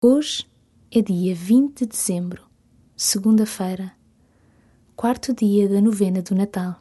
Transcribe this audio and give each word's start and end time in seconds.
Hoje 0.00 0.46
é 0.92 1.02
dia 1.02 1.34
20 1.34 1.80
de 1.80 1.86
dezembro, 1.86 2.46
segunda-feira, 2.96 3.90
quarto 4.94 5.34
dia 5.34 5.68
da 5.68 5.80
novena 5.80 6.22
do 6.22 6.36
Natal. 6.36 6.80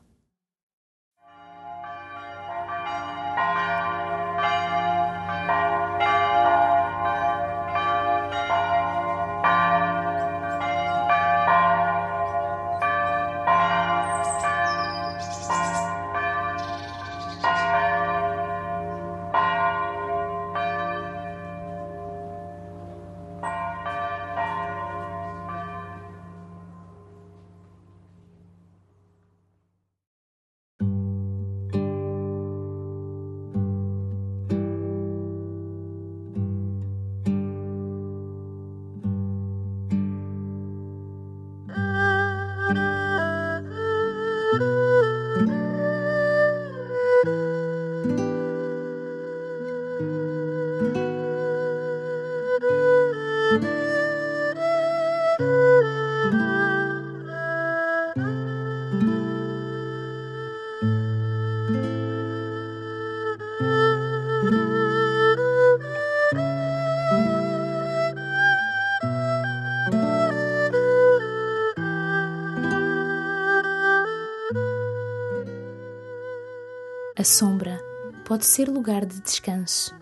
Sombra 77.27 77.79
pode 78.25 78.45
ser 78.45 78.69
lugar 78.69 79.05
de 79.05 79.19
descanso, 79.21 79.93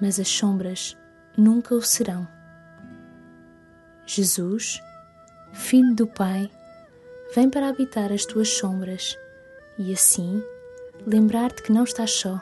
mas 0.00 0.18
as 0.18 0.28
sombras 0.28 0.96
nunca 1.36 1.74
o 1.74 1.82
serão. 1.82 2.26
Jesus, 4.06 4.80
Filho 5.52 5.94
do 5.94 6.06
Pai, 6.06 6.50
vem 7.34 7.50
para 7.50 7.68
habitar 7.68 8.12
as 8.12 8.24
tuas 8.24 8.48
sombras 8.48 9.18
e 9.78 9.92
assim 9.92 10.42
lembrar-te 11.06 11.62
que 11.62 11.72
não 11.72 11.84
estás 11.84 12.12
só. 12.12 12.40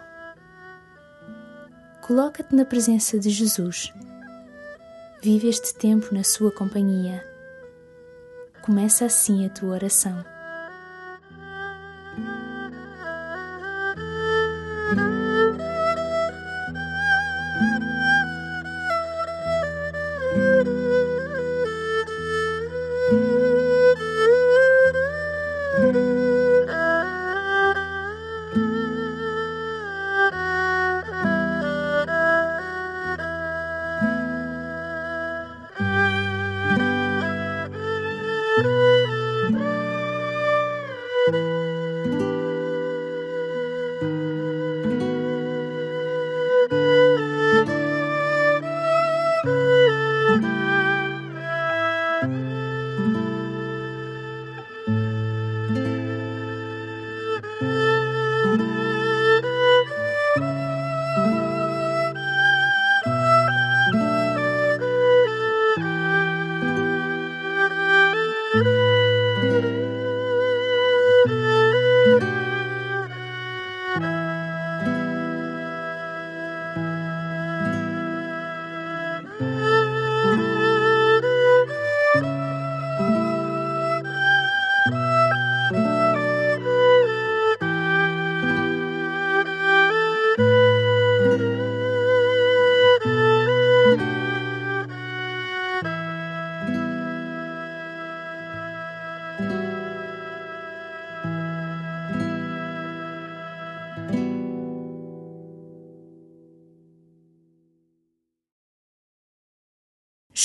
Coloca-te 2.03 2.55
na 2.55 2.65
presença 2.65 3.19
de 3.19 3.31
Jesus. 3.31 3.93
Vive 5.23 5.49
este 5.49 5.75
tempo 5.75 6.15
na 6.15 6.23
sua 6.23 6.53
companhia. 6.53 7.25
Começa 8.63 9.07
assim 9.07 9.47
a 9.47 9.49
tua 9.49 9.71
oração. 9.71 10.34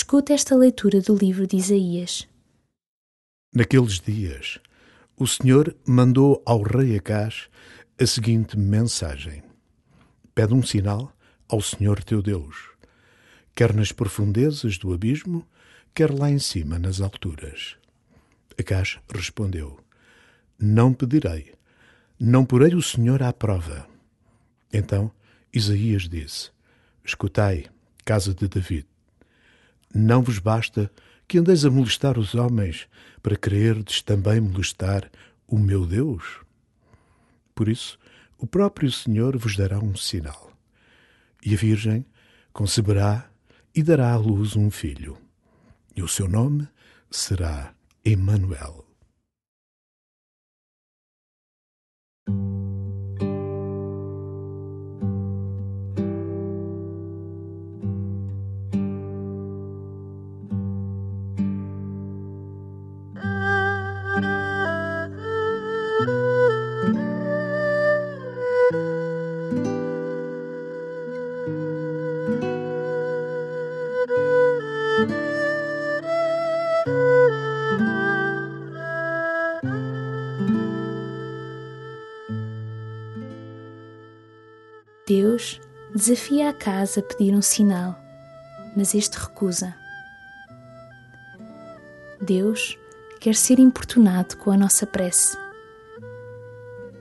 Escuta 0.09 0.33
esta 0.33 0.55
leitura 0.55 1.01
do 1.01 1.15
livro 1.15 1.45
de 1.45 1.57
Isaías. 1.57 2.27
Naqueles 3.53 3.99
dias, 3.99 4.59
o 5.15 5.27
Senhor 5.27 5.77
mandou 5.87 6.41
ao 6.47 6.63
rei 6.63 6.97
Acás 6.97 7.47
a 8.01 8.07
seguinte 8.07 8.57
mensagem: 8.57 9.43
Pede 10.33 10.55
um 10.55 10.63
sinal 10.63 11.15
ao 11.47 11.61
Senhor 11.61 12.03
teu 12.03 12.23
Deus, 12.23 12.71
quer 13.53 13.71
nas 13.71 13.91
profundezas 13.91 14.79
do 14.79 14.91
abismo, 14.91 15.47
quer 15.93 16.11
lá 16.11 16.31
em 16.31 16.39
cima 16.39 16.79
nas 16.79 17.01
alturas. 17.01 17.77
Acás 18.59 18.97
respondeu: 19.13 19.79
Não 20.57 20.91
pedirei, 20.91 21.53
não 22.19 22.43
porei 22.47 22.73
o 22.73 22.81
Senhor 22.81 23.21
à 23.21 23.31
prova. 23.31 23.87
Então 24.73 25.11
Isaías 25.53 26.09
disse: 26.09 26.49
Escutai, 27.05 27.67
casa 28.03 28.33
de 28.33 28.47
David 28.47 28.88
não 29.93 30.21
vos 30.21 30.39
basta 30.39 30.91
que 31.27 31.37
andeis 31.37 31.65
a 31.65 31.69
molestar 31.69 32.17
os 32.17 32.35
homens 32.35 32.87
para 33.21 33.35
quererdes 33.35 34.01
também 34.01 34.39
molestar 34.39 35.09
o 35.47 35.57
meu 35.57 35.85
Deus? 35.85 36.39
Por 37.53 37.67
isso, 37.67 37.99
o 38.37 38.47
próprio 38.47 38.91
Senhor 38.91 39.37
vos 39.37 39.55
dará 39.55 39.79
um 39.79 39.95
sinal. 39.95 40.51
E 41.45 41.53
a 41.53 41.57
Virgem 41.57 42.05
conceberá 42.53 43.29
e 43.75 43.83
dará 43.83 44.11
à 44.11 44.17
luz 44.17 44.55
um 44.55 44.71
filho. 44.71 45.17
E 45.95 46.01
o 46.01 46.07
seu 46.07 46.27
nome 46.27 46.67
será 47.11 47.73
Emanuel. 48.03 48.88
Deus 85.09 85.59
desafia 85.91 86.51
a 86.51 86.53
casa 86.53 86.99
a 86.99 87.03
pedir 87.03 87.33
um 87.33 87.41
sinal, 87.41 87.99
mas 88.77 88.93
este 88.93 89.17
recusa. 89.17 89.75
Deus 92.21 92.77
quer 93.19 93.33
ser 93.33 93.57
importunado 93.57 94.37
com 94.37 94.51
a 94.51 94.57
nossa 94.57 94.85
prece. 94.85 95.35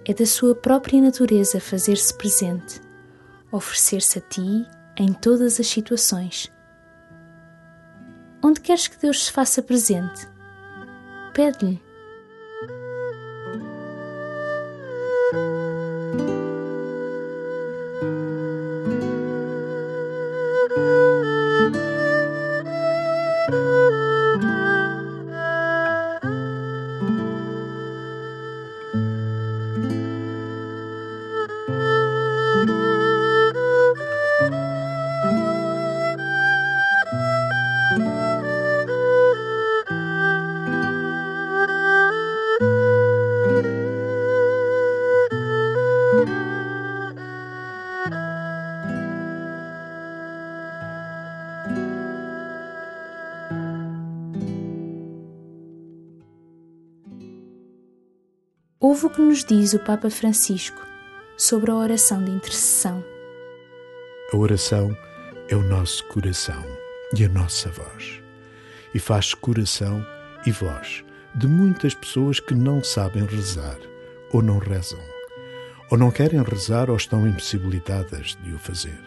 É 0.06 0.14
da 0.14 0.25
sua 0.25 0.55
própria 0.55 1.02
natureza 1.02 1.60
fazer-se 1.60 2.16
presente, 2.16 2.81
oferecer-se 3.52 4.20
a 4.20 4.22
ti 4.22 4.66
em 4.96 5.12
todas 5.12 5.60
as 5.60 5.66
situações. 5.66 6.50
Onde 8.43 8.62
queres 8.62 8.88
que 8.88 8.99
Deus 8.99 9.26
se 9.26 9.32
faça 9.32 9.60
presente? 9.60 10.26
Pede-lhe. 11.34 11.88
Ouve 58.98 59.06
o 59.06 59.10
que 59.10 59.20
nos 59.20 59.44
diz 59.44 59.74
o 59.74 59.78
Papa 59.78 60.10
Francisco 60.10 60.84
sobre 61.36 61.70
a 61.70 61.74
oração 61.76 62.24
de 62.24 62.32
intercessão. 62.32 63.04
A 64.32 64.36
oração 64.36 64.90
é 65.48 65.54
o 65.54 65.62
nosso 65.62 66.04
coração 66.08 66.64
e 67.16 67.24
a 67.24 67.28
nossa 67.28 67.70
voz. 67.70 68.20
E 68.92 68.98
faz 68.98 69.34
coração 69.34 70.04
e 70.44 70.50
voz 70.50 71.04
de 71.36 71.46
muitas 71.46 71.94
pessoas 71.94 72.40
que 72.40 72.56
não 72.56 72.82
sabem 72.82 73.24
rezar 73.24 73.78
ou 74.32 74.42
não 74.42 74.58
rezam, 74.58 74.98
ou 75.92 75.96
não 75.96 76.10
querem 76.10 76.42
rezar 76.42 76.90
ou 76.90 76.96
estão 76.96 77.24
impossibilitadas 77.24 78.36
de 78.42 78.52
o 78.52 78.58
fazer. 78.58 78.98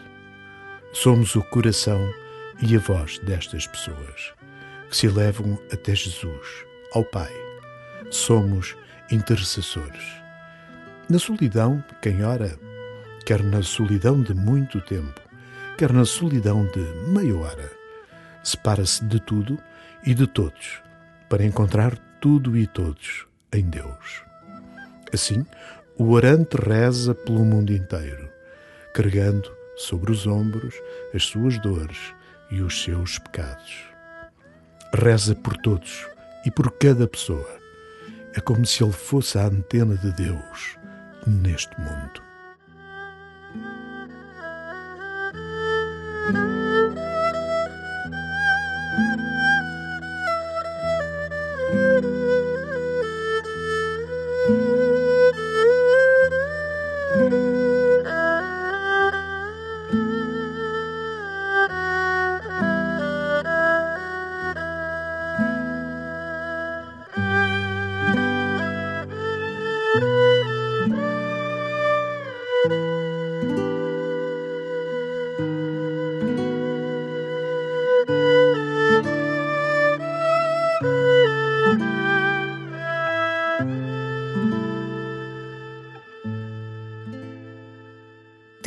Somos 0.94 1.36
o 1.36 1.42
coração 1.42 2.00
e 2.62 2.74
a 2.76 2.78
voz 2.78 3.18
destas 3.18 3.66
pessoas 3.66 4.32
que 4.88 4.96
se 4.96 5.06
elevam 5.06 5.58
até 5.70 5.94
Jesus, 5.94 6.64
ao 6.94 7.04
Pai. 7.04 7.51
Somos 8.10 8.76
intercessores. 9.10 10.22
Na 11.08 11.18
solidão, 11.18 11.82
quem 12.00 12.24
ora, 12.24 12.58
quer 13.26 13.42
na 13.42 13.62
solidão 13.62 14.22
de 14.22 14.34
muito 14.34 14.80
tempo, 14.80 15.20
quer 15.76 15.92
na 15.92 16.04
solidão 16.04 16.66
de 16.66 16.80
meia 17.10 17.36
hora, 17.36 17.70
separa-se 18.42 19.04
de 19.04 19.20
tudo 19.20 19.58
e 20.04 20.14
de 20.14 20.26
todos 20.26 20.82
para 21.28 21.44
encontrar 21.44 21.96
tudo 22.20 22.56
e 22.56 22.66
todos 22.66 23.26
em 23.52 23.64
Deus. 23.68 24.22
Assim, 25.12 25.44
o 25.96 26.10
orante 26.10 26.56
reza 26.56 27.14
pelo 27.14 27.44
mundo 27.44 27.72
inteiro, 27.72 28.30
carregando 28.94 29.50
sobre 29.76 30.12
os 30.12 30.26
ombros 30.26 30.74
as 31.14 31.24
suas 31.24 31.58
dores 31.58 32.14
e 32.50 32.60
os 32.60 32.82
seus 32.82 33.18
pecados. 33.18 33.84
Reza 34.94 35.34
por 35.34 35.56
todos 35.58 36.06
e 36.44 36.50
por 36.50 36.70
cada 36.72 37.06
pessoa 37.06 37.61
é 38.34 38.40
como 38.40 38.64
se 38.64 38.82
ele 38.82 38.92
fosse 38.92 39.38
a 39.38 39.46
antena 39.46 39.96
de 39.96 40.12
Deus 40.12 40.76
neste 41.26 41.78
mundo. 41.80 42.31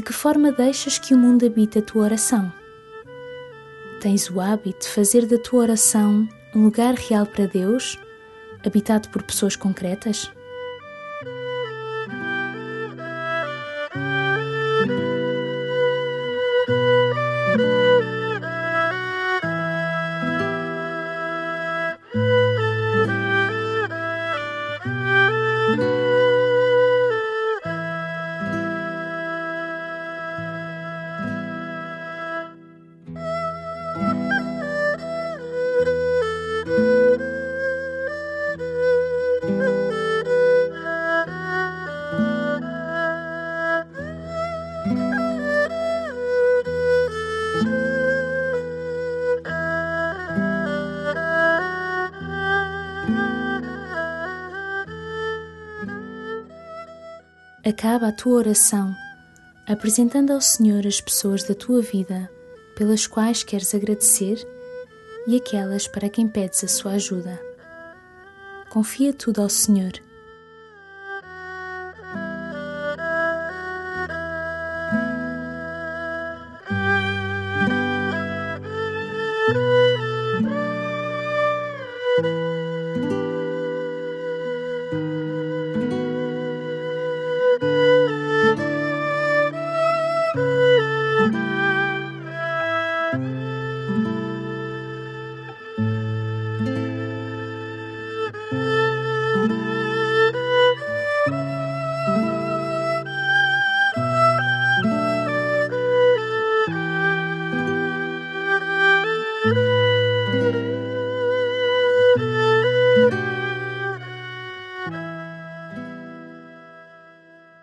Que 0.02 0.14
forma 0.14 0.52
deixas 0.52 0.98
que 1.00 1.14
o 1.14 1.18
mundo 1.18 1.46
habite 1.46 1.80
a 1.80 1.82
tua 1.82 2.04
oração? 2.04 2.52
Tens 4.02 4.30
o 4.30 4.40
hábito 4.40 4.80
de 4.82 4.88
fazer 4.90 5.26
da 5.26 5.38
tua 5.38 5.62
oração 5.62 6.28
um 6.54 6.64
lugar 6.64 6.94
real 6.96 7.26
para 7.26 7.48
Deus, 7.48 7.98
habitado 8.66 9.10
por 9.10 9.24
pessoas 9.24 9.56
concretas? 9.56 10.32
Acaba 57.68 58.10
a 58.10 58.12
tua 58.12 58.36
oração 58.36 58.96
apresentando 59.68 60.32
ao 60.32 60.40
Senhor 60.40 60.86
as 60.86 61.02
pessoas 61.02 61.44
da 61.44 61.56
tua 61.56 61.82
vida 61.82 62.30
pelas 62.78 63.08
quais 63.08 63.44
queres 63.44 63.74
agradecer 63.74 64.38
e 65.26 65.36
aquelas 65.36 65.88
para 65.88 66.08
quem 66.08 66.28
pedes 66.28 66.64
a 66.64 66.68
sua 66.68 66.92
ajuda. 66.92 67.42
Confia 68.70 69.12
tudo 69.12 69.42
ao 69.42 69.50
Senhor 69.50 69.94